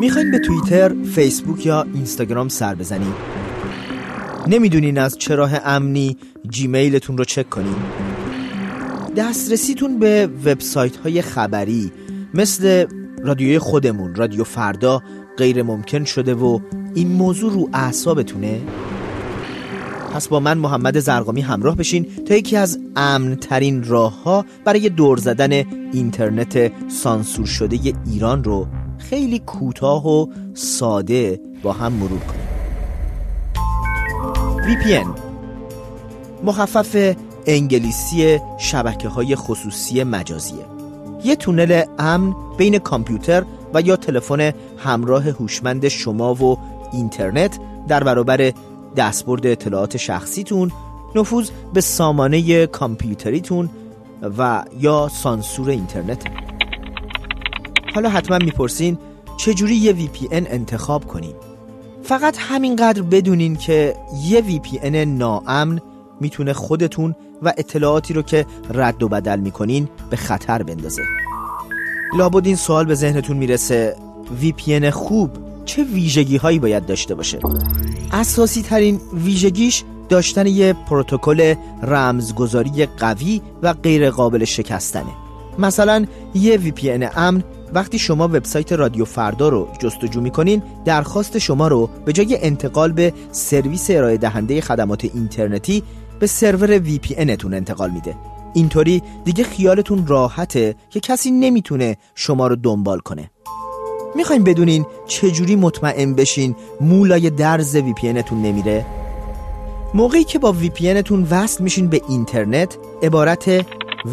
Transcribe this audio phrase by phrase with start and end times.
[0.00, 3.14] می‌خواین به توییتر، فیسبوک یا اینستاگرام سر بزنید
[4.46, 6.16] نمی‌دونین از چه راه امنی
[6.50, 7.76] جیمیلتون رو چک کنین؟
[9.16, 11.92] دسترسیتون به وبسایت های خبری
[12.34, 12.86] مثل
[13.24, 15.02] رادیوی خودمون رادیو فردا
[15.36, 16.58] غیر ممکن شده و
[16.94, 18.60] این موضوع رو اعصابتونه؟
[20.14, 24.88] پس با من محمد زرقامی همراه بشین تا یکی از امن ترین راه ها برای
[24.88, 25.52] دور زدن
[25.92, 28.66] اینترنت سانسور شده ایران رو
[29.10, 32.48] خیلی کوتاه و ساده با هم مرور کنیم.
[34.58, 35.06] VPN
[36.44, 40.64] مخفف انگلیسی شبکه های خصوصی مجازیه.
[41.24, 46.58] یه تونل امن بین کامپیوتر و یا تلفن همراه هوشمند شما و
[46.92, 48.52] اینترنت در برابر
[48.96, 50.72] دستبرد اطلاعات شخصیتون
[51.14, 53.68] نفوذ به سامانه کامپیوتریتون
[54.38, 56.47] و یا سانسور اینترنت.
[57.94, 58.98] حالا حتما می‌پرسین
[59.36, 61.34] چجوری یه VPN انتخاب کنیم؟
[62.02, 65.80] فقط همینقدر بدونین که یه VPN ناامن
[66.20, 71.02] می‌تونه خودتون و اطلاعاتی رو که رد و بدل می‌کنین به خطر بندازه.
[72.16, 73.96] لابد این سوال به ذهنتون می‌رسه
[74.42, 75.30] VPN خوب
[75.64, 77.38] چه ویژگی هایی باید داشته باشه؟
[78.12, 85.12] اساسی ترین ویژگیش داشتن یه پروتکل رمزگذاری قوی و غیر قابل شکستنه.
[85.58, 91.90] مثلا یه VPN امن وقتی شما وبسایت رادیو فردا رو جستجو می‌کنین درخواست شما رو
[92.04, 95.82] به جای انتقال به سرویس ارائه دهنده خدمات اینترنتی
[96.18, 98.16] به سرور VPN تون انتقال میده
[98.54, 103.30] اینطوری دیگه خیالتون راحته که کسی نمی‌تونه شما رو دنبال کنه
[104.14, 108.86] می‌خواین بدونین چجوری مطمئن بشین مو لای درز VPN تون نمیره؟
[109.94, 113.48] موقعی که با VPN تون وصل میشین به اینترنت عبارت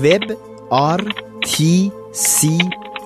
[0.04, 2.58] WebRTC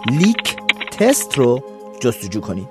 [0.07, 0.55] leak
[0.99, 1.63] test رو
[1.99, 2.67] جستجو کنین.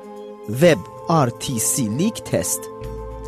[0.62, 2.60] WebRTC leak test.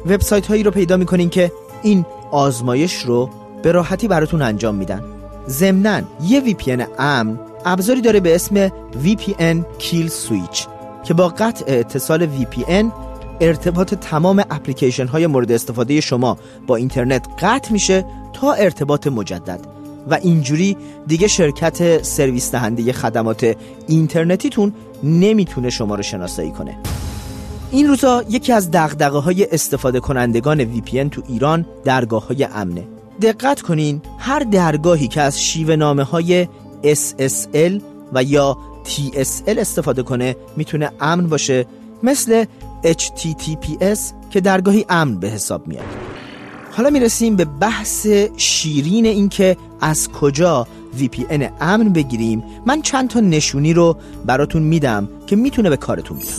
[0.07, 3.31] وبسایت هایی رو پیدا می‌کنین که این آزمایش رو
[3.63, 5.03] به راحتی براتون انجام میدن.
[5.49, 8.69] ضمنا یه VPN امن ابزاری داره به اسم
[9.05, 10.67] VPN Kill Switch
[11.05, 12.85] که با قطع اتصال VPN
[13.41, 19.80] ارتباط تمام اپلیکیشن های مورد استفاده شما با اینترنت قطع میشه تا ارتباط مجدد.
[20.09, 23.57] و اینجوری دیگه شرکت سرویس دهنده خدمات
[23.89, 24.73] اینترنتیتون
[25.03, 26.79] نمی‌تونه شما رو شناسایی کنه.
[27.71, 32.89] این روزا یکی از دغدغه های استفاده کنندگان VPN تو ایران درگاه های امنه.
[33.23, 36.49] دقت کنین هر درگاهی که از شیوه نامه های
[36.85, 41.67] SSL و یا TSL استفاده کنه می‌تونه امن باشه
[42.03, 42.45] مثل
[42.85, 43.99] HTTPS
[44.31, 46.10] که درگاهی امن به حساب میاد.
[46.73, 50.67] حالا می‌رسیم به بحث شیرین این که از کجا
[50.99, 52.43] VPN امن بگیریم.
[52.67, 56.31] من چند تا نشونی رو براتون میدم که می‌تونه به کارتون بیاد.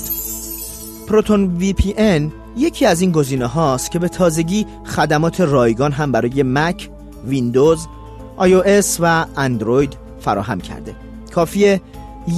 [1.08, 2.22] پروتون VPN
[2.58, 6.90] یکی از این گزینه هاست که به تازگی خدمات رایگان هم برای مک،
[7.28, 7.88] ویندوز،
[8.40, 10.96] iOS و اندروید فراهم کرده.
[11.36, 11.81] کافیه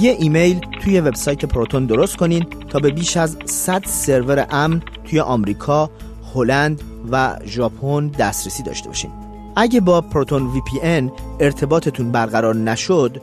[0.00, 5.20] یه ایمیل توی وبسایت پروتون درست کنین تا به بیش از 100 سرور امن توی
[5.20, 5.90] آمریکا،
[6.34, 9.10] هلند و ژاپن دسترسی داشته باشین.
[9.56, 11.10] اگه با پروتون VPN
[11.40, 13.22] ارتباطتون برقرار نشد،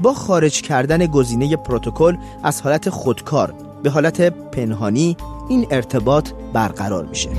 [0.00, 5.16] با خارج کردن گزینه پروتکل از حالت خودکار به حالت پنهانی
[5.48, 7.30] این ارتباط برقرار میشه.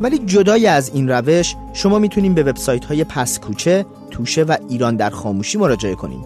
[0.00, 5.10] ولی جدای از این روش شما می‌تونین به وبسایت های پسکوچه، توشه و ایران در
[5.10, 6.24] خاموشی مراجعه کنین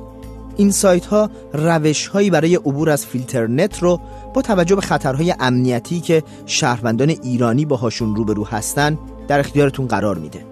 [0.57, 4.01] این سایت ها روش هایی برای عبور از فیلترنت رو
[4.35, 8.99] با توجه به خطرهای امنیتی که شهروندان ایرانی باهاشون روبرو هستن
[9.29, 10.45] در اختیارتون قرار میده.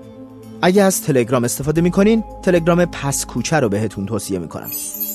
[0.62, 4.70] اگه از تلگرام استفاده می‌کنین تلگرام پس کوچه رو بهتون توصیه می‌کنم.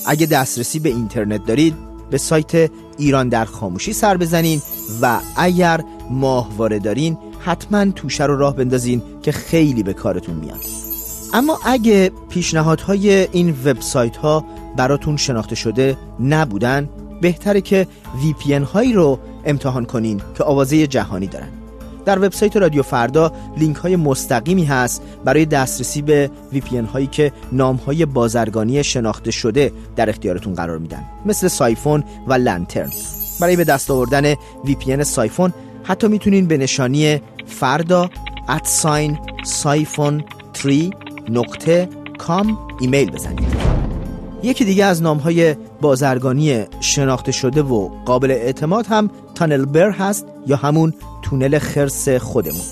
[0.06, 1.74] اگه دسترسی به اینترنت دارید
[2.10, 4.62] به سایت ایران در خاموشی سر بزنین
[5.02, 10.60] و اگر ماهواره دارین حتما توشه رو راه بندازین که خیلی به کارتون میاد.
[11.32, 14.44] اما اگه پیشنهادهای این وبسایت ها
[14.78, 16.88] براتون شناخته شده نبودن
[17.20, 17.86] بهتره که
[18.22, 21.48] VPN هایی رو امتحان کنین که آوازه جهانی دارن.
[22.04, 27.76] در وبسایت رادیو فردا لینک های مستقیمی هست برای دسترسی به VPN هایی که نام
[27.76, 31.04] های بازرگانی شناخته شده در اختیارتون قرار میدن.
[31.26, 32.90] مثل سایفون و لنترن.
[33.40, 35.52] برای به دست آوردن VPN سایفون
[35.84, 38.10] حتی می‌تونین به نشانی فردا
[38.48, 40.90] ادساین سایفون 3
[41.28, 41.88] نقطه
[42.18, 43.77] com ایمیل بزنید.
[44.42, 50.56] یکی دیگه از VPN های بازرگانی شناخته شده و قابل اعتماد هم TunnelBear هست یا
[50.56, 52.64] همون تونل خرس خودمون.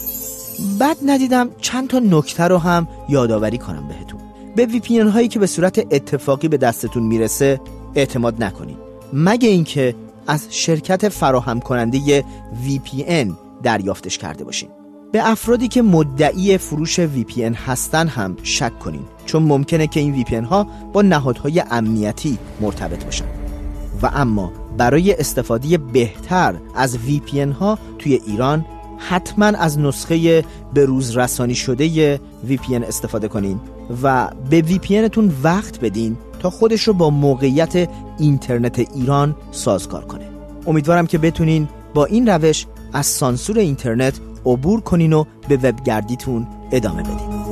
[0.79, 4.21] بد ندیدم چند تا نکته رو هم یادآوری کنم بهتون.
[4.57, 7.61] به VPN هایی که به صورت اتفاقی به دستتون می‌رسه
[7.95, 8.77] اعتماد نکنید.
[9.13, 9.95] مگه اینکه
[10.27, 12.25] از شرکت فراهم کننده
[12.67, 13.29] VPN
[13.63, 14.69] دریافتش کرده باشین.
[15.13, 20.45] به افرادی که مدعی فروش VPN هستن هم شک کنین چون ممکنه که این VPN
[20.47, 23.25] ها با نهادهای امنیتی مرتبط باشن.
[24.03, 28.65] و اما برای استفاده بهتر از VPN ها توی ایران
[28.99, 30.45] حتما از نسخه
[30.75, 32.17] به رسانی شده
[32.49, 33.61] VPN استفاده کنین
[34.03, 37.89] و به VPN تون وقت بدین تا خودش رو با موقعیت
[38.19, 40.29] اینترنت ایران سازگار کنه.
[40.67, 47.03] امیدوارم که بتونین با این روش از سانسور اینترنت عبور کنین و به وبگردیتون ادامه
[47.03, 47.46] بدین.